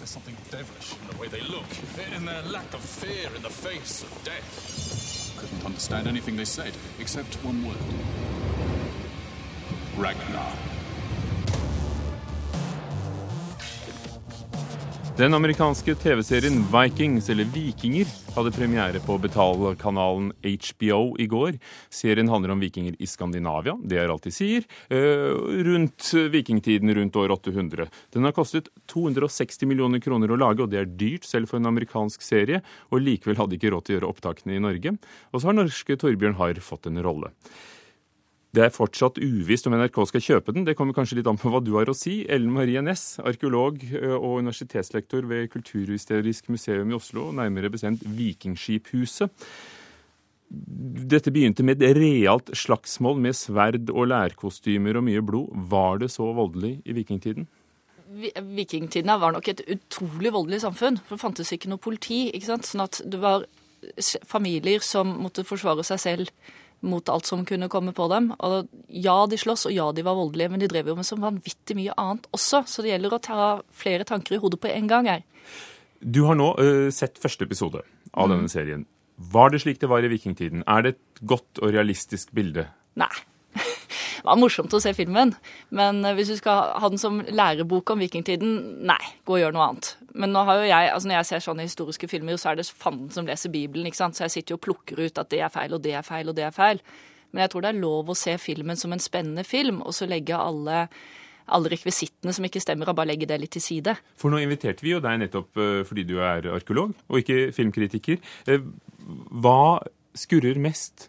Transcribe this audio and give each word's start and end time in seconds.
There's 0.00 0.08
something 0.08 0.36
devilish 0.50 0.94
in 0.98 1.08
the 1.08 1.16
way 1.20 1.28
they 1.28 1.42
look, 1.42 1.66
in 2.16 2.24
their 2.24 2.40
lack 2.44 2.72
of 2.72 2.80
fear 2.80 3.28
in 3.36 3.42
the 3.42 3.50
face 3.50 4.02
of 4.02 4.24
death. 4.24 5.34
Couldn't 5.36 5.62
understand 5.66 6.08
anything 6.08 6.36
they 6.36 6.46
said, 6.46 6.72
except 6.98 7.34
one 7.44 7.62
word. 7.62 7.76
Ragnar. 9.98 10.69
Den 15.20 15.34
amerikanske 15.36 15.92
TV-serien 16.00 16.62
Vikings, 16.72 17.26
eller 17.28 17.44
Vikinger, 17.44 18.08
hadde 18.32 18.50
premiere 18.56 19.02
på 19.04 19.18
betalkanalen 19.20 20.30
HBO 20.40 21.00
i 21.20 21.26
går. 21.28 21.58
Serien 21.92 22.30
handler 22.32 22.54
om 22.54 22.62
vikinger 22.62 22.94
i 22.96 23.08
Skandinavia, 23.10 23.74
det 23.84 23.98
er 24.00 24.08
alt 24.08 24.24
de 24.24 24.32
sier, 24.32 24.64
eh, 24.88 25.34
rundt 25.66 26.08
vikingtiden 26.32 26.94
rundt 26.96 27.18
år 27.20 27.34
800. 27.36 27.90
Den 28.14 28.24
har 28.24 28.32
kostet 28.32 28.70
260 28.88 29.68
millioner 29.68 30.00
kroner 30.00 30.32
å 30.32 30.38
lage, 30.40 30.62
og 30.62 30.70
det 30.70 30.78
er 30.80 30.88
dyrt 30.88 31.28
selv 31.28 31.50
for 31.50 31.60
en 31.60 31.68
amerikansk 31.68 32.22
serie. 32.22 32.62
Og 32.90 33.04
likevel 33.04 33.36
hadde 33.36 33.50
de 33.50 33.58
ikke 33.60 33.74
råd 33.76 33.84
til 33.84 33.96
å 33.96 34.00
gjøre 34.00 34.14
opptakene 34.14 34.56
i 34.56 34.64
Norge. 34.64 34.96
Og 35.34 35.42
så 35.42 35.52
har 35.52 35.58
norske 35.60 35.98
Torbjørn 36.00 36.40
Harr 36.40 36.64
fått 36.64 36.86
en 36.86 37.02
rolle. 37.04 37.28
Det 38.50 38.64
er 38.64 38.72
fortsatt 38.74 39.20
uvisst 39.22 39.68
om 39.68 39.76
NRK 39.78 39.98
skal 40.10 40.22
kjøpe 40.24 40.52
den. 40.54 40.64
Det 40.66 40.74
kommer 40.78 40.94
kanskje 40.96 41.20
litt 41.20 41.28
an 41.30 41.38
på 41.38 41.52
hva 41.52 41.60
du 41.62 41.70
har 41.76 41.90
å 41.90 41.94
si. 41.94 42.24
Ellen 42.26 42.50
Marie 42.50 42.82
Næss, 42.82 43.20
arkeolog 43.22 43.78
og 44.16 44.40
universitetslektor 44.42 45.28
ved 45.30 45.52
Kulturhistorisk 45.52 46.50
museum 46.50 46.90
i 46.90 46.96
Oslo, 46.98 47.28
nærmere 47.36 47.70
bestemt 47.70 48.02
Vikingskiphuset. 48.02 49.30
Dette 50.50 51.30
begynte 51.30 51.62
med 51.62 51.78
et 51.78 51.94
realt 51.94 52.50
slagsmål 52.58 53.20
med 53.22 53.38
sverd 53.38 53.92
og 53.94 54.10
lærkostymer 54.10 54.98
og 54.98 55.06
mye 55.06 55.22
blod. 55.22 55.54
Var 55.70 56.02
det 56.02 56.10
så 56.10 56.26
voldelig 56.34 56.80
i 56.82 56.96
vikingtiden? 56.96 57.46
Vikingtiden 58.10 59.14
var 59.22 59.30
nok 59.36 59.46
et 59.52 59.62
utrolig 59.70 60.34
voldelig 60.34 60.64
samfunn. 60.64 60.98
For 61.06 61.14
det 61.14 61.22
fantes 61.22 61.54
ikke 61.54 61.70
noe 61.70 61.78
politi. 61.78 62.24
ikke 62.34 62.50
sant? 62.50 62.66
Sånn 62.66 62.82
at 62.82 62.98
det 63.06 63.22
var 63.22 63.46
familier 64.26 64.82
som 64.82 65.14
måtte 65.22 65.46
forsvare 65.46 65.86
seg 65.86 66.02
selv 66.02 66.34
mot 66.80 67.08
alt 67.12 67.28
som 67.28 67.44
kunne 67.48 67.68
komme 67.72 67.92
på 67.96 68.06
dem. 68.12 68.30
Og 68.38 68.68
ja, 68.88 69.16
de 69.30 69.38
slåss, 69.40 69.66
og 69.68 69.74
ja, 69.74 69.88
de 69.96 70.04
var 70.06 70.18
voldelige, 70.18 70.52
men 70.52 70.62
de 70.62 70.68
drev 70.70 70.92
jo 70.92 70.96
med 70.98 71.08
så 71.08 71.18
vanvittig 71.20 71.76
mye 71.78 71.96
annet 72.00 72.28
også. 72.36 72.64
Så 72.70 72.84
det 72.84 72.94
gjelder 72.94 73.16
å 73.16 73.22
ta 73.24 73.48
flere 73.82 74.06
tanker 74.08 74.36
i 74.36 74.40
hodet 74.42 74.60
på 74.62 74.72
en 74.72 74.90
gang 74.90 75.10
her. 75.10 75.26
Du 76.00 76.22
har 76.28 76.38
nå 76.38 76.52
uh, 76.56 76.88
sett 76.94 77.20
første 77.20 77.44
episode 77.44 77.82
av 78.12 78.30
mm. 78.30 78.34
denne 78.34 78.52
serien. 78.52 78.86
Var 79.30 79.52
det 79.52 79.60
slik 79.64 79.82
det 79.82 79.90
var 79.92 80.04
i 80.04 80.12
vikingtiden? 80.12 80.64
Er 80.64 80.86
det 80.86 80.94
et 80.94 81.24
godt 81.28 81.60
og 81.60 81.74
realistisk 81.74 82.32
bilde? 82.36 82.70
Nei. 83.00 83.12
Det 84.20 84.28
var 84.28 84.40
morsomt 84.40 84.74
å 84.76 84.80
se 84.82 84.92
filmen, 84.96 85.32
men 85.74 86.02
hvis 86.16 86.32
du 86.32 86.36
skal 86.38 86.74
ha 86.80 86.90
den 86.92 87.00
som 87.00 87.22
lærebok 87.24 87.94
om 87.94 88.02
vikingtiden, 88.04 88.58
nei, 88.88 89.00
gå 89.24 89.36
og 89.36 89.42
gjør 89.42 89.56
noe 89.56 89.68
annet. 89.70 89.92
Men 90.12 90.34
nå 90.34 90.42
har 90.48 90.60
jo 90.60 90.66
jeg, 90.68 90.90
altså 90.94 91.08
når 91.08 91.18
jeg 91.18 91.28
ser 91.30 91.44
sånne 91.46 91.68
historiske 91.68 92.10
filmer, 92.10 92.36
så 92.40 92.52
er 92.52 92.60
det 92.60 92.66
fanden 92.68 93.08
som 93.14 93.28
leser 93.28 93.52
Bibelen, 93.52 93.88
ikke 93.88 94.00
sant. 94.02 94.18
Så 94.18 94.26
jeg 94.26 94.36
sitter 94.36 94.54
jo 94.54 94.60
og 94.60 94.66
plukker 94.66 95.00
ut 95.00 95.22
at 95.22 95.30
det 95.32 95.40
er 95.44 95.52
feil, 95.54 95.76
og 95.76 95.84
det 95.84 95.94
er 95.96 96.04
feil, 96.06 96.28
og 96.28 96.36
det 96.36 96.44
er 96.48 96.54
feil. 96.54 96.82
Men 97.30 97.44
jeg 97.44 97.52
tror 97.52 97.64
det 97.64 97.72
er 97.72 97.80
lov 97.80 98.10
å 98.10 98.18
se 98.18 98.36
filmen 98.42 98.78
som 98.78 98.92
en 98.92 99.02
spennende 99.02 99.46
film, 99.46 99.80
og 99.86 99.96
så 99.96 100.08
legge 100.10 100.36
alle 100.36 100.84
alle 101.50 101.70
rekvisittene 101.72 102.30
som 102.34 102.44
ikke 102.46 102.62
stemmer, 102.62 102.90
og 102.90 102.98
bare 102.98 103.10
legge 103.10 103.26
det 103.26 103.40
litt 103.42 103.54
til 103.56 103.64
side. 103.64 103.96
For 104.20 104.30
nå 104.30 104.38
inviterte 104.42 104.84
vi 104.86 104.92
jo 104.94 105.00
deg 105.02 105.16
nettopp 105.18 105.58
eh, 105.58 105.80
fordi 105.88 106.04
du 106.06 106.20
er 106.22 106.46
arkeolog, 106.54 106.92
og 107.08 107.22
ikke 107.22 107.50
filmkritiker. 107.56 108.20
Eh, 108.46 108.68
hva 109.42 109.80
skurrer 110.14 110.60
mest 110.62 111.08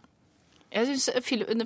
jeg 0.71 0.87
synes 0.87 1.09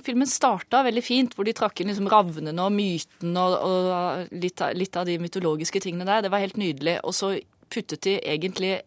Filmen 0.06 0.30
starta 0.30 0.82
veldig 0.86 1.04
fint, 1.06 1.36
hvor 1.36 1.46
de 1.46 1.54
trakk 1.54 1.82
inn 1.82 1.92
liksom 1.92 2.10
ravnene 2.10 2.64
og 2.64 2.74
myten 2.74 3.36
og, 3.38 3.58
og 3.62 4.34
litt, 4.34 4.64
litt, 4.74 4.98
av 4.98 5.06
de 5.06 5.20
mytologiske 5.22 5.82
tingene 5.84 6.08
der. 6.10 6.26
Det 6.26 6.32
var 6.34 6.42
helt 6.42 6.58
nydelig. 6.58 6.98
Og 7.06 7.14
så 7.14 7.36
puttet 7.74 8.02
de 8.08 8.18
egentlig 8.24 8.80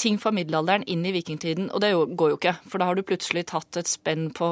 ting 0.00 0.16
fra 0.18 0.32
middelalderen 0.34 0.86
inn 0.90 1.04
i 1.06 1.12
vikingtiden. 1.14 1.68
Og 1.70 1.82
det 1.84 1.92
går 1.94 2.32
jo 2.32 2.38
ikke, 2.40 2.56
for 2.66 2.82
da 2.82 2.88
har 2.88 2.98
du 2.98 3.06
plutselig 3.06 3.46
tatt 3.52 3.78
et 3.78 3.90
spenn 3.90 4.30
på 4.34 4.48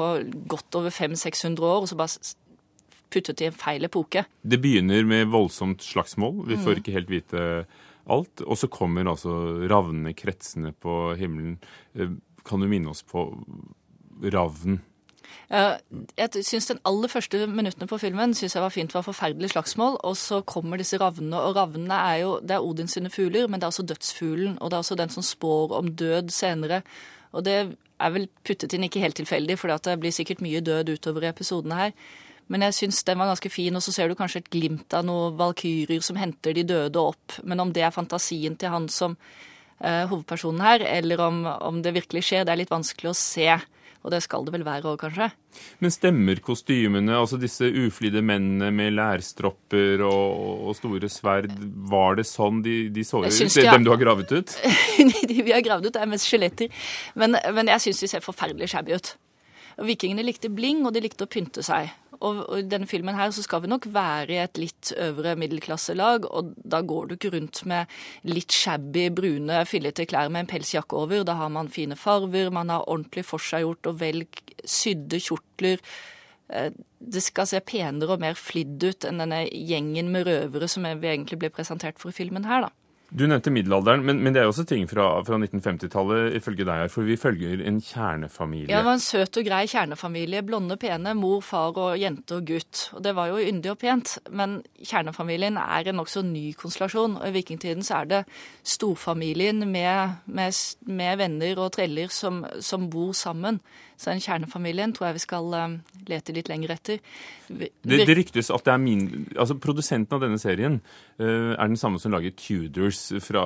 godt 0.51 0.79
over 0.79 0.93
500-600 0.93 1.65
år, 1.65 1.83
og 1.83 1.91
så 1.91 1.99
bare 1.99 2.31
puttet 3.09 3.39
de 3.41 3.49
en 3.49 3.57
feil 3.57 3.87
epoke. 3.87 4.23
Det 4.41 4.61
begynner 4.61 5.07
med 5.07 5.31
voldsomt 5.33 5.83
slagsmål. 5.83 6.43
Vi 6.47 6.59
får 6.59 6.77
mm. 6.77 6.81
ikke 6.81 6.95
helt 6.95 7.11
vite 7.11 7.45
alt. 8.09 8.45
Og 8.45 8.59
så 8.61 8.69
kommer 8.71 9.09
altså 9.09 9.33
ravnene 9.69 10.15
kretsende 10.17 10.71
på 10.71 11.17
himmelen. 11.19 11.57
Eh, 11.97 12.15
kan 12.45 12.61
du 12.61 12.69
minne 12.69 12.93
oss 12.93 13.03
på 13.03 13.27
ravn? 14.23 14.79
Jeg 15.49 16.43
syns 16.45 16.67
den 16.69 16.79
aller 16.85 17.09
første 17.09 17.41
minuttene 17.49 17.87
på 17.89 17.97
filmen 17.97 18.35
synes 18.37 18.53
jeg 18.55 18.61
var 18.61 18.73
fint. 18.73 18.93
var 18.93 19.01
forferdelig 19.01 19.49
slagsmål. 19.49 19.97
Og 20.03 20.17
så 20.17 20.41
kommer 20.41 20.77
disse 20.77 20.99
ravnene. 21.01 21.41
Og 21.41 21.55
ravnene 21.55 21.99
er 22.13 22.17
jo 22.21 22.39
det 22.39 22.57
er 22.57 22.65
Odins 22.65 22.93
sine 22.93 23.09
fugler, 23.09 23.47
men 23.47 23.59
det 23.59 23.65
er 23.65 23.73
også 23.73 23.87
dødsfuglen. 23.89 24.57
Og 24.61 24.69
det 24.69 24.77
er 24.77 24.85
også 24.85 24.95
den 24.95 25.09
som 25.09 25.23
spår 25.23 25.73
om 25.79 25.91
død 25.95 26.29
senere. 26.29 26.81
Og 27.31 27.45
det 27.45 27.75
er 27.99 28.13
vel 28.13 28.29
puttet 28.45 28.73
inn 28.73 28.85
ikke 28.85 29.01
helt 29.01 29.17
tilfeldig, 29.19 29.57
for 29.59 29.73
det 29.73 29.99
blir 29.99 30.13
sikkert 30.13 30.41
mye 30.41 30.61
død 30.61 30.95
utover 30.95 31.25
i 31.25 31.31
episodene 31.33 31.75
her. 31.75 31.91
Men 32.49 32.65
jeg 32.65 32.73
syns 32.73 33.03
den 33.05 33.19
var 33.19 33.29
ganske 33.29 33.49
fin, 33.53 33.75
og 33.75 33.83
så 33.85 33.91
ser 33.93 34.09
du 34.09 34.17
kanskje 34.17 34.41
et 34.41 34.49
glimt 34.49 34.93
av 34.97 35.05
noen 35.05 35.35
valkyrjer 35.37 36.01
som 36.01 36.17
henter 36.17 36.55
de 36.57 36.63
døde 36.65 37.01
opp. 37.01 37.37
Men 37.43 37.61
om 37.61 37.73
det 37.73 37.83
er 37.85 37.93
fantasien 37.93 38.55
til 38.57 38.73
han 38.73 38.87
som 38.89 39.17
hovedpersonen 39.79 40.63
her, 40.63 40.83
eller 40.99 41.21
om, 41.23 41.43
om 41.47 41.83
det 41.83 41.95
virkelig 41.95 42.25
skjer, 42.27 42.47
det 42.47 42.51
er 42.55 42.61
litt 42.63 42.73
vanskelig 42.73 43.13
å 43.13 43.17
se. 43.17 43.51
Og 43.99 44.13
det 44.13 44.21
skal 44.23 44.45
det 44.47 44.53
vel 44.53 44.63
være 44.63 44.87
òg, 44.87 45.01
kanskje. 45.01 45.27
Men 45.83 45.91
stemmer 45.91 46.39
kostymene, 46.43 47.17
altså 47.19 47.35
disse 47.39 47.67
uflidde 47.67 48.21
mennene 48.23 48.69
med 48.71 48.93
lærstropper 48.95 50.05
og, 50.07 50.69
og, 50.69 50.75
store 50.77 51.09
sverd, 51.11 51.51
var 51.91 52.15
det 52.19 52.23
sånn 52.29 52.61
de, 52.63 52.77
de 52.95 53.03
så 53.03 53.19
ut? 53.25 53.27
De 53.27 53.65
Dem 53.67 53.83
du 53.83 53.91
har 53.91 53.99
gravet 53.99 54.31
ut? 54.31 54.55
de 55.31 55.41
vi 55.43 55.51
har 55.51 55.65
gravd 55.65 55.89
ut, 55.89 55.99
er 55.99 56.11
mest 56.11 56.29
skjeletter. 56.29 56.71
Men, 57.19 57.35
men 57.55 57.73
jeg 57.75 57.89
syns 57.89 58.05
de 58.05 58.11
ser 58.13 58.23
forferdelig 58.23 58.71
shabby 58.71 58.95
ut. 58.95 59.17
Vikingene 59.83 60.23
likte 60.23 60.51
bling, 60.51 60.85
og 60.87 60.95
de 60.95 61.03
likte 61.03 61.27
å 61.27 61.31
pynte 61.31 61.63
seg. 61.65 61.91
Og, 62.25 62.41
i 62.59 62.65
denne 62.67 62.87
filmen 62.89 63.15
her 63.15 63.31
så 63.31 63.43
skal 63.45 63.63
vi 63.63 63.71
nok 63.71 63.87
være 63.95 64.33
i 64.35 64.41
et 64.43 64.59
litt 64.59 64.91
øvre 64.99 65.37
middelklasselag, 65.39 66.27
og 66.27 66.51
da 66.57 66.81
går 66.83 67.07
du 67.07 67.15
ikke 67.15 67.31
rundt 67.37 67.61
med 67.69 67.99
litt 68.27 68.55
shabby, 68.55 69.07
brune, 69.15 69.61
fillete 69.69 70.07
klær 70.09 70.31
med 70.31 70.43
en 70.43 70.51
pelsjakke 70.51 70.99
over. 70.99 71.23
Da 71.27 71.37
har 71.39 71.51
man 71.53 71.71
fine 71.71 71.95
farver, 71.99 72.51
man 72.51 72.73
har 72.73 72.87
ordentlig 72.87 73.23
forseggjort 73.29 73.91
og 73.91 74.01
vel 74.03 74.25
sydde 74.67 75.21
kjortler. 75.29 75.83
Eh, 76.49 76.71
det 76.99 77.23
skal 77.23 77.47
se 77.47 77.63
penere 77.63 78.17
og 78.17 78.23
mer 78.23 78.35
flidd 78.35 78.83
ut 78.83 79.07
enn 79.07 79.23
denne 79.23 79.45
gjengen 79.47 80.11
med 80.11 80.27
røvere 80.27 80.67
som 80.71 80.87
vi 80.89 81.13
egentlig 81.13 81.39
ble 81.39 81.53
presentert 81.53 82.01
for 82.01 82.11
i 82.11 82.19
filmen 82.19 82.47
her, 82.49 82.67
da. 82.67 82.73
Du 83.09 83.23
nevnte 83.25 83.49
middelalderen, 83.49 84.03
men, 84.05 84.19
men, 84.21 84.35
det 84.35 84.43
er 84.43 84.49
også 84.51 84.67
ting 84.69 84.83
fra, 84.89 85.07
fra 85.25 85.39
1950-tallet 85.41 86.35
ifølge 86.37 86.65
deg 86.67 86.83
her, 86.83 86.91
for 86.93 87.07
vi 87.07 87.17
følger 87.17 87.63
en 87.65 87.79
kjernefamilie. 87.81 88.69
Ja, 88.69 88.83
det 88.83 88.85
var 88.85 88.99
en 88.99 89.01
søt 89.01 89.39
og 89.41 89.47
grei 89.47 89.63
kjernefamilie. 89.71 90.43
Blonde, 90.45 90.77
pene. 90.77 91.15
Mor, 91.17 91.41
far 91.45 91.73
og 91.81 91.97
jente 91.97 92.37
og 92.37 92.45
gutt. 92.51 92.83
Og 92.93 93.01
det 93.05 93.15
var 93.17 93.31
jo 93.31 93.41
yndig 93.41 93.73
og 93.73 93.79
pent, 93.81 94.19
men 94.29 94.59
kjernefamilien 94.77 95.57
er 95.57 95.89
en 95.89 95.97
nokså 95.97 96.21
ny 96.27 96.51
konstellasjon. 96.59 97.17
Og 97.17 97.25
i 97.31 97.35
vikingtiden 97.39 97.85
så 97.85 98.03
er 98.03 98.13
det 98.13 98.23
storfamilien 98.77 99.65
med, 99.65 100.21
med, 100.29 100.63
med 100.85 101.21
venner 101.23 101.65
og 101.65 101.73
treller 101.79 102.13
som, 102.13 102.43
som 102.61 102.91
bor 102.93 103.15
sammen. 103.17 103.57
Så 103.99 104.13
den 104.13 104.21
kjernefamilien 104.23 104.93
tror 104.95 105.09
jeg 105.09 105.17
vi 105.17 105.25
skal 105.25 105.49
um, 105.51 105.73
lete 106.07 106.31
litt 106.31 106.47
lenger 106.47 106.71
etter. 106.77 107.01
Vi, 107.49 107.67
det, 107.83 108.05
det, 108.07 108.15
ryktes 108.15 108.53
at 108.53 108.63
det 108.63 108.71
er 108.71 108.79
min... 108.79 109.09
Altså, 109.33 109.57
Produsenten 109.59 110.15
av 110.15 110.23
denne 110.23 110.39
serien 110.39 110.77
uh, 111.19 111.57
er 111.57 111.65
den 111.65 111.79
samme 111.79 111.99
som 111.99 112.13
lager 112.13 112.31
Tudors 112.39 112.98
fra, 113.23 113.43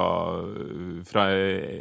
fra 1.07 1.23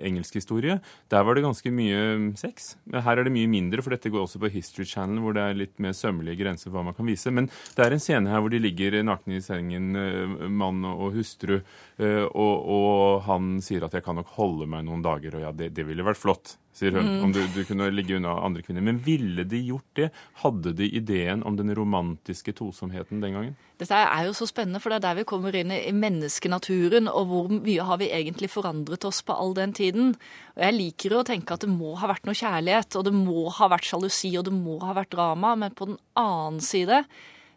engelsk 0.05 0.39
historie. 0.41 0.79
Der 1.13 1.27
var 1.27 1.37
det 1.37 1.45
ganske 1.45 1.73
mye 1.75 2.33
sex. 2.41 2.75
Her 2.93 3.19
er 3.19 3.27
det 3.27 3.35
mye 3.35 3.51
mindre, 3.51 3.83
for 3.85 3.95
dette 3.95 4.13
går 4.13 4.27
også 4.27 4.41
på 4.43 4.53
History 4.55 4.87
Channel, 4.89 5.21
hvor 5.23 5.37
det 5.37 5.45
er 5.45 5.59
litt 5.59 5.77
mer 5.83 5.97
sømmelige 5.97 6.41
grenser 6.43 6.71
for 6.71 6.79
hva 6.79 6.87
man 6.91 6.97
kan 6.99 7.09
vise. 7.09 7.33
Men 7.35 7.49
det 7.49 7.85
er 7.85 7.97
en 7.97 8.03
scene 8.03 8.33
her 8.33 8.43
hvor 8.43 8.53
de 8.53 8.63
ligger 8.63 9.01
nakne 9.07 9.39
i 9.39 9.45
sengen, 9.45 9.93
uh, 9.97 10.49
mann 10.49 10.85
og 10.89 11.13
hustru, 11.17 11.59
uh, 11.59 12.25
og, 12.27 12.55
og, 12.63 13.23
han 13.27 13.55
sier 13.65 13.85
at 13.85 13.95
'jeg 13.95 14.05
kan 14.05 14.19
nok 14.19 14.35
holde 14.39 14.67
meg 14.67 14.85
noen 14.87 15.03
dager', 15.05 15.37
og 15.37 15.47
ja, 15.47 15.53
det, 15.53 15.73
det 15.77 15.87
ville 15.87 16.07
vært 16.07 16.21
flott 16.21 16.57
sier 16.73 16.95
hun, 16.97 17.05
mm. 17.05 17.25
om 17.25 17.33
du, 17.35 17.41
du, 17.53 17.61
kunne 17.69 17.91
ligge 17.93 18.17
unna 18.17 18.33
andre 18.45 18.63
kvinner. 18.65 18.85
Men 18.85 19.01
ville 19.05 19.45
de 19.49 19.61
gjort 19.67 19.89
det? 19.99 20.09
Hadde 20.41 20.73
de 20.79 20.89
ideen 20.89 21.45
om 21.45 21.59
den 21.59 21.75
romantiske 21.77 22.55
tosomheten 22.57 23.21
den 23.25 23.37
gangen? 23.37 23.59
Dette 23.83 23.99
er 23.99 24.29
jo 24.29 24.35
så 24.37 24.47
spennende, 24.49 24.81
for 24.81 24.93
det 24.93 25.01
er 25.01 25.07
der 25.09 25.19
vi 25.21 25.27
kommer 25.29 25.57
inn 25.59 25.73
i 25.75 25.93
menneskenaturen, 25.97 27.11
og 27.11 27.29
hvor 27.29 27.53
mye 27.53 27.89
har 27.89 28.01
vi 28.01 28.13
egentlig 28.15 28.53
forandret 28.53 29.05
oss 29.09 29.21
på 29.27 29.37
all 29.37 29.53
den 29.59 29.75
tiden. 29.77 30.15
Og 30.57 30.65
Jeg 30.65 30.79
liker 30.79 31.19
å 31.19 31.27
tenke 31.29 31.57
at 31.57 31.67
det 31.67 31.73
må 31.73 31.97
ha 32.01 32.11
vært 32.11 32.29
noe 32.29 32.39
kjærlighet, 32.39 32.97
og 32.97 33.07
det 33.09 33.15
må 33.17 33.47
ha 33.59 33.69
vært 33.73 33.91
sjalusi, 33.91 34.33
og 34.39 34.49
det 34.49 34.57
må 34.57 34.79
ha 34.87 34.97
vært 34.97 35.13
drama, 35.17 35.55
men 35.59 35.77
på 35.77 35.93
den 35.93 36.01
annen 36.19 36.63
side 36.65 37.05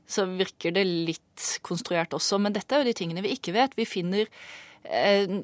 så 0.06 0.28
virker 0.30 0.76
det 0.76 0.84
litt 0.86 1.46
konstruert 1.66 2.14
også. 2.14 2.38
Men 2.42 2.54
dette 2.54 2.76
er 2.76 2.84
jo 2.84 2.92
de 2.92 2.98
tingene 2.98 3.24
vi 3.26 3.34
ikke 3.38 3.56
vet. 3.56 3.74
Vi 3.78 3.88
finner 3.90 4.30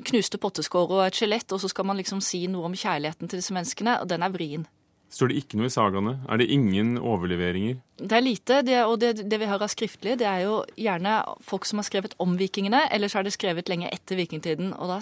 knuste 0.08 0.40
potteskår 0.42 0.92
og 0.92 1.06
et 1.06 1.18
skjelett, 1.18 1.50
og 1.52 1.62
så 1.64 1.70
skal 1.72 1.88
man 1.90 2.00
liksom 2.00 2.22
si 2.24 2.46
noe 2.52 2.70
om 2.70 2.78
kjærligheten 2.78 3.32
til 3.32 3.42
disse 3.42 3.56
menneskene, 3.56 4.00
og 4.04 4.10
den 4.12 4.24
er 4.26 4.34
vrien. 4.34 4.68
Står 5.12 5.28
det 5.28 5.42
ikke 5.42 5.58
noe 5.60 5.68
i 5.68 5.74
sagaene? 5.74 6.14
Er 6.32 6.40
det 6.40 6.48
ingen 6.56 6.94
overleveringer? 6.96 7.82
Det 8.00 8.16
er 8.16 8.24
lite, 8.24 8.62
det, 8.64 8.78
og 8.88 8.96
det, 9.02 9.26
det 9.28 9.42
vi 9.42 9.50
har 9.50 9.60
av 9.60 9.72
skriftlig, 9.74 10.16
det 10.22 10.28
er 10.30 10.46
jo 10.46 10.62
gjerne 10.80 11.18
folk 11.44 11.68
som 11.68 11.82
har 11.82 11.88
skrevet 11.90 12.16
om 12.24 12.38
vikingene, 12.40 12.86
eller 12.96 13.12
så 13.12 13.20
er 13.20 13.28
det 13.28 13.36
skrevet 13.36 13.68
lenge 13.72 13.92
etter 13.92 14.20
vikingtiden. 14.22 14.72
Og 14.78 14.94
da 14.94 15.02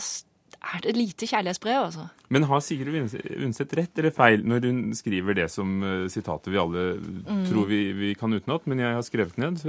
er 0.73 0.81
det 0.83 0.95
lite 0.97 1.29
kjærlighetsbrev, 1.29 1.83
altså. 1.91 2.07
Men 2.33 2.47
har 2.49 2.63
Sigrid 2.65 2.97
Undset 3.37 3.75
rett 3.77 4.01
eller 4.01 4.15
feil 4.15 4.41
når 4.49 4.65
hun 4.65 4.81
skriver 4.97 5.37
det 5.37 5.47
som 5.53 5.77
uh, 5.85 6.07
sitatet 6.11 6.51
vi 6.53 6.61
alle 6.61 6.87
mm. 6.97 7.45
tror 7.51 7.69
vi, 7.69 7.83
vi 7.97 8.15
kan 8.17 8.33
utenat, 8.33 8.65
men 8.65 8.81
jeg 8.81 8.97
har 8.97 9.05
skrevet 9.05 9.37
ned? 9.37 9.61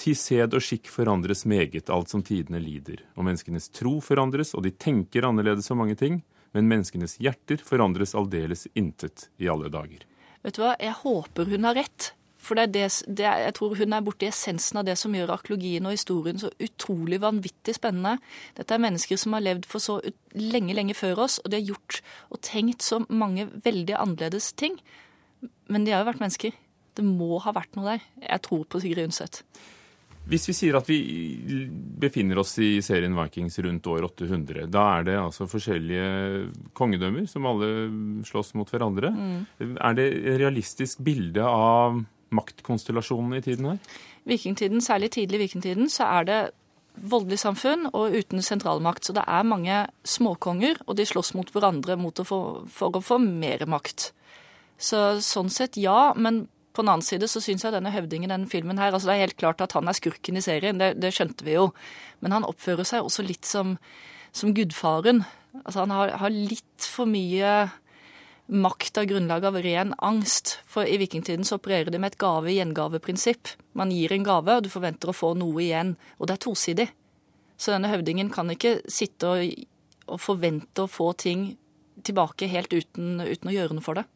Til 0.00 0.16
sed 0.18 0.56
og 0.56 0.62
skikk 0.64 0.88
forandres 0.90 1.44
meget, 1.46 1.90
alt 1.92 2.10
som 2.10 2.22
tidene 2.26 2.60
lider. 2.62 3.04
Og 3.14 3.26
menneskenes 3.28 3.70
tro 3.74 4.00
forandres, 4.02 4.54
og 4.54 4.64
de 4.66 4.74
tenker 4.74 5.26
annerledes 5.28 5.70
om 5.70 5.80
mange 5.82 5.96
ting. 5.98 6.22
Men 6.54 6.68
menneskenes 6.70 7.18
hjerter 7.22 7.62
forandres 7.62 8.14
aldeles 8.14 8.68
intet 8.74 9.28
i 9.42 9.48
alle 9.50 9.70
dager. 9.72 10.04
Vet 10.44 10.58
du 10.58 10.62
hva, 10.62 10.74
jeg 10.78 10.94
håper 11.00 11.50
hun 11.50 11.66
har 11.66 11.78
rett. 11.78 12.12
For 12.44 12.58
det 12.58 12.74
det, 12.74 12.88
det 13.08 13.24
jeg 13.24 13.54
tror 13.56 13.76
hun 13.78 13.94
er 13.96 14.04
borti 14.04 14.28
essensen 14.28 14.82
av 14.82 14.84
det 14.84 14.98
som 15.00 15.14
gjør 15.16 15.32
arkeologien 15.32 15.86
og 15.88 15.94
historien 15.94 16.40
så 16.40 16.50
utrolig 16.60 17.20
vanvittig 17.22 17.76
spennende. 17.78 18.18
Dette 18.58 18.76
er 18.76 18.82
mennesker 18.84 19.20
som 19.20 19.36
har 19.36 19.44
levd 19.46 19.68
for 19.70 19.80
så 19.80 19.96
lenge, 20.36 20.76
lenge 20.76 20.96
før 20.98 21.24
oss, 21.24 21.38
og 21.40 21.50
de 21.50 21.60
har 21.62 21.70
gjort 21.72 22.02
og 22.28 22.42
tenkt 22.44 22.84
så 22.84 23.00
mange 23.08 23.48
veldig 23.64 23.96
annerledes 23.96 24.52
ting. 24.60 24.76
Men 25.72 25.86
de 25.86 25.94
har 25.94 26.04
jo 26.04 26.10
vært 26.10 26.20
mennesker. 26.20 26.60
Det 26.94 27.06
må 27.06 27.40
ha 27.42 27.54
vært 27.56 27.78
noe 27.78 27.94
der. 27.94 28.04
Jeg 28.20 28.44
tror 28.44 28.68
på 28.68 28.82
Sigrid 28.82 29.08
Undset. 29.08 29.40
Hvis 30.24 30.46
vi 30.48 30.54
sier 30.56 30.78
at 30.78 30.88
vi 30.88 30.98
befinner 32.00 32.38
oss 32.40 32.54
i 32.62 32.78
serien 32.84 33.12
Vikings 33.18 33.58
rundt 33.66 33.88
år 33.92 34.06
800, 34.08 34.66
da 34.72 34.84
er 34.96 35.06
det 35.10 35.18
altså 35.20 35.48
forskjellige 35.50 36.08
kongedømmer 36.76 37.28
som 37.28 37.48
alle 37.50 37.68
slåss 38.24 38.54
mot 38.56 38.72
hverandre. 38.72 39.12
Mm. 39.12 39.76
Er 39.76 39.98
det 39.98 40.08
et 40.14 40.40
realistisk 40.40 41.04
bilde 41.04 41.44
av 41.44 42.00
maktkonstellasjonene 42.34 43.40
i 43.42 43.44
tiden 43.44 43.72
her? 43.74 43.96
Vikingtiden, 44.24 44.80
Særlig 44.80 45.12
tidlig 45.18 45.42
i 45.42 45.44
vikingtiden 45.44 45.92
så 45.92 46.08
er 46.20 46.28
det 46.30 46.40
voldelig 46.94 47.42
samfunn 47.42 47.88
og 47.92 48.14
uten 48.14 48.42
sentralmakt. 48.44 49.04
Så 49.04 49.14
det 49.16 49.26
er 49.28 49.46
mange 49.46 49.84
småkonger, 50.08 50.80
og 50.86 50.96
de 50.98 51.06
slåss 51.08 51.34
mot 51.36 51.50
hverandre 51.52 51.98
mot 52.00 52.16
å 52.16 52.26
få, 52.26 52.40
for 52.70 52.96
å 52.96 53.04
få 53.04 53.20
mer 53.20 53.66
makt. 53.68 54.12
Så 54.80 55.20
sånn 55.22 55.52
sett 55.52 55.76
ja, 55.78 56.14
men 56.16 56.46
på 56.74 56.82
den 56.82 56.90
annen 56.90 57.06
side 57.06 57.28
så 57.30 57.40
syns 57.42 57.62
jeg 57.62 57.74
denne 57.74 57.92
høvdingen 57.94 58.26
i 58.26 58.34
denne 58.34 58.50
filmen 58.50 58.80
her 58.82 58.90
altså 58.90 59.08
Det 59.08 59.14
er 59.14 59.26
helt 59.28 59.38
klart 59.38 59.62
at 59.62 59.76
han 59.76 59.88
er 59.88 59.96
skurken 59.96 60.40
i 60.40 60.42
serien, 60.42 60.80
det, 60.82 60.96
det 60.98 61.12
skjønte 61.14 61.46
vi 61.46 61.54
jo. 61.54 61.68
Men 62.24 62.34
han 62.34 62.46
oppfører 62.48 62.86
seg 62.88 63.06
også 63.06 63.22
litt 63.26 63.46
som, 63.46 63.76
som 64.34 64.54
gudfaren. 64.56 65.22
Altså 65.62 65.84
Han 65.84 65.94
har, 65.94 66.16
har, 66.18 66.34
litt 66.34 66.88
for 66.90 67.06
mye 67.06 67.54
makt 68.50 68.98
av 69.00 69.06
grunnlag 69.08 69.46
av 69.46 69.60
ren 69.62 69.94
angst. 70.04 70.58
For 70.66 70.88
i 70.88 70.98
vikingtiden 71.00 71.46
så 71.46 71.60
opererer 71.60 71.94
de 71.94 72.00
med 72.02 72.12
et 72.12 72.20
gave-gjengave-prinsipp. 72.20 73.54
Man 73.78 73.94
gir 73.94 74.12
en 74.12 74.26
gave, 74.26 74.58
og 74.58 74.66
du 74.66 74.72
forventer 74.72 75.12
å 75.12 75.16
få 75.16 75.32
noe 75.38 75.62
igjen. 75.62 75.94
Og 76.18 76.28
det 76.28 76.36
er 76.36 76.44
tosidig. 76.44 76.88
Så 77.56 77.70
denne 77.70 77.92
høvdingen 77.92 78.32
kan 78.34 78.50
ikke 78.50 78.80
sitte 78.90 79.30
og, 79.30 79.54
og 80.10 80.20
forvente 80.20 80.84
å 80.84 80.90
få 80.90 81.12
ting 81.22 81.52
tilbake 82.04 82.50
helt 82.50 82.74
uten, 82.74 83.22
uten 83.22 83.50
å 83.50 83.54
gjøre 83.54 83.78
noe 83.78 83.86
for 83.86 84.00
det. 84.00 84.08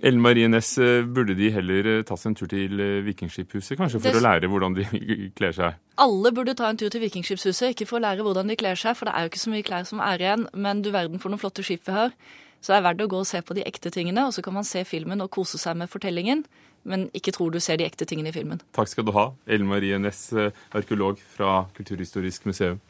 Ellen 0.00 0.22
Marie 0.24 0.48
Næss, 0.48 0.78
eh, 0.80 1.02
burde 1.04 1.34
de 1.36 1.50
heller 1.52 1.88
ta 2.00 2.14
tatt 2.14 2.22
seg 2.22 2.30
en 2.30 2.36
tur 2.38 2.50
til 2.50 2.82
Vikingskiphuset, 3.04 3.76
kanskje, 3.76 4.00
for 4.00 4.08
det... 4.10 4.20
å 4.20 4.24
lære 4.24 4.50
hvordan 4.50 4.76
de 4.78 4.86
kler 5.38 5.56
seg? 5.56 5.80
Alle 6.00 6.32
burde 6.36 6.54
ta 6.56 6.70
en 6.70 6.80
tur 6.80 6.92
til 6.92 7.02
Vikingskipshuset, 7.04 7.74
ikke 7.74 7.88
for 7.90 8.00
å 8.00 8.04
lære 8.06 8.24
hvordan 8.24 8.48
de 8.48 8.56
kler 8.60 8.78
seg, 8.80 8.96
for 8.96 9.08
det 9.08 9.16
er 9.16 9.26
jo 9.26 9.32
ikke 9.32 9.42
så 9.42 9.52
mye 9.52 9.66
klær 9.66 9.88
som 9.88 10.00
er 10.04 10.24
igjen, 10.24 10.46
men 10.54 10.80
du 10.84 10.92
verden 10.94 11.20
for 11.20 11.32
noen 11.32 11.42
flotte 11.42 11.64
skip 11.66 11.84
vi 11.88 11.96
har. 11.96 12.14
Så 12.60 12.72
det 12.72 12.78
er 12.80 12.86
verdt 12.90 13.04
å 13.04 13.10
gå 13.12 13.20
og 13.22 13.28
se 13.28 13.40
på 13.44 13.56
de 13.56 13.64
ekte 13.68 13.92
tingene, 13.92 14.26
og 14.28 14.34
så 14.36 14.44
kan 14.44 14.56
man 14.56 14.68
se 14.68 14.84
filmen 14.88 15.24
og 15.24 15.32
kose 15.32 15.60
seg 15.60 15.78
med 15.80 15.88
fortellingen, 15.92 16.44
men 16.88 17.08
ikke 17.16 17.32
tror 17.36 17.52
du 17.52 17.60
ser 17.60 17.80
de 17.80 17.84
ekte 17.88 18.08
tingene 18.08 18.32
i 18.32 18.36
filmen. 18.36 18.60
Takk 18.76 18.88
skal 18.88 19.04
du 19.08 19.12
ha, 19.16 19.30
Ellen 19.48 19.68
Marie 19.68 20.00
Næss, 20.00 20.30
arkeolog 20.76 21.20
fra 21.36 21.66
Kulturhistorisk 21.76 22.48
museum. 22.48 22.80